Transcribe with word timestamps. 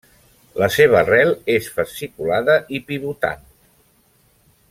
La 0.61 0.69
seva 0.75 1.01
rel 1.09 1.33
és 1.57 1.67
fasciculada 1.75 2.57
i 2.79 2.83
pivotant. 2.89 3.45